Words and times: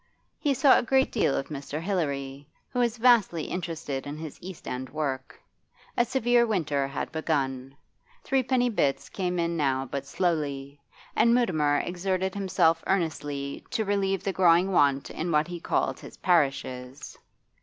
He 0.39 0.55
saw 0.55 0.79
a 0.79 0.81
great 0.81 1.11
deal 1.11 1.37
of 1.37 1.49
Mr. 1.49 1.79
Hilary, 1.79 2.47
who 2.71 2.79
was 2.79 2.97
vastly 2.97 3.43
interested 3.43 4.07
in 4.07 4.17
his 4.17 4.39
East 4.41 4.67
End 4.67 4.89
work. 4.89 5.39
A 5.95 6.03
severe 6.05 6.47
winter 6.47 6.87
had 6.87 7.11
begun. 7.11 7.75
Threepenny 8.23 8.71
bits 8.71 9.09
came 9.09 9.37
in 9.37 9.55
now 9.55 9.85
but 9.85 10.07
slowly, 10.07 10.81
and 11.15 11.35
Mutimer 11.35 11.83
exerted 11.85 12.33
himself 12.33 12.83
earnestly 12.87 13.63
to 13.69 13.85
relieve 13.85 14.23
the 14.23 14.33
growing 14.33 14.71
want 14.71 15.11
in 15.11 15.31
what 15.31 15.47
he 15.49 15.59
called 15.59 15.99
his 15.99 16.17
'parishes. 16.17 17.15